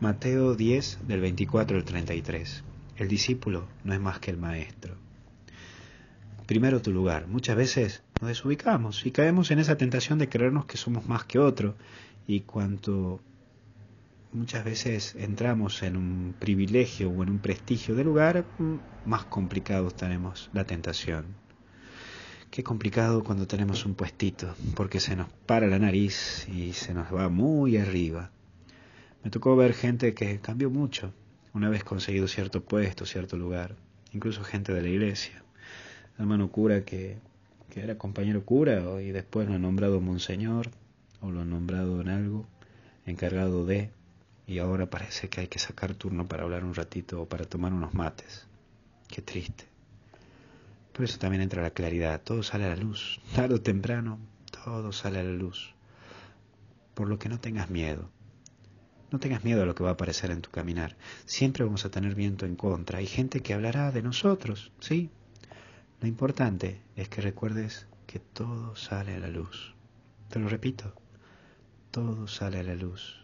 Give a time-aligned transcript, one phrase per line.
[0.00, 2.62] Mateo 10 del 24 al 33.
[2.98, 4.94] El discípulo no es más que el maestro.
[6.46, 7.26] Primero tu lugar.
[7.26, 11.40] Muchas veces nos desubicamos y caemos en esa tentación de creernos que somos más que
[11.40, 11.74] otro.
[12.28, 13.18] Y cuanto
[14.32, 18.44] muchas veces entramos en un privilegio o en un prestigio de lugar,
[19.04, 21.24] más complicado tenemos la tentación.
[22.52, 27.12] Qué complicado cuando tenemos un puestito, porque se nos para la nariz y se nos
[27.12, 28.30] va muy arriba.
[29.24, 31.12] Me tocó ver gente que cambió mucho
[31.52, 33.74] una vez conseguido cierto puesto, cierto lugar,
[34.12, 35.42] incluso gente de la iglesia.
[36.18, 37.18] Hermano cura que,
[37.70, 40.70] que era compañero cura y después lo han nombrado monseñor
[41.20, 42.46] o lo han nombrado en algo,
[43.06, 43.90] encargado de,
[44.46, 47.72] y ahora parece que hay que sacar turno para hablar un ratito o para tomar
[47.72, 48.46] unos mates.
[49.08, 49.64] Qué triste.
[50.92, 54.18] Por eso también entra la claridad, todo sale a la luz, tarde o temprano,
[54.64, 55.74] todo sale a la luz.
[56.94, 58.10] Por lo que no tengas miedo.
[59.10, 60.96] No tengas miedo a lo que va a aparecer en tu caminar.
[61.24, 62.98] Siempre vamos a tener viento en contra.
[62.98, 65.10] Hay gente que hablará de nosotros, ¿sí?
[66.00, 69.74] Lo importante es que recuerdes que todo sale a la luz.
[70.28, 70.94] Te lo repito,
[71.90, 73.16] todo sale a la luz.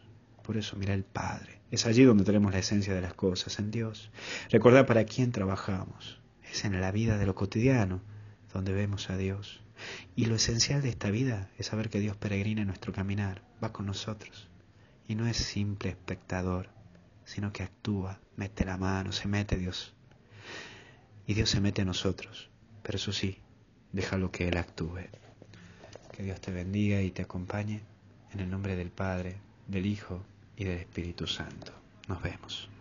[0.42, 1.60] Por eso mira el Padre.
[1.70, 4.10] Es allí donde tenemos la esencia de las cosas, en Dios.
[4.50, 6.18] Recordar para quién trabajamos
[6.50, 8.00] es en la vida de lo cotidiano
[8.52, 9.60] donde vemos a Dios.
[10.16, 13.72] Y lo esencial de esta vida es saber que Dios peregrina en nuestro caminar, va
[13.72, 14.48] con nosotros.
[15.06, 16.68] Y no es simple espectador,
[17.24, 19.94] sino que actúa, mete la mano, se mete Dios.
[21.26, 22.50] Y Dios se mete a nosotros.
[22.82, 23.38] Pero eso sí,
[23.92, 25.08] déjalo que Él actúe.
[26.12, 27.82] Que Dios te bendiga y te acompañe
[28.32, 30.24] en el nombre del Padre, del Hijo
[30.56, 31.72] y del Espíritu Santo.
[32.08, 32.73] Nos vemos.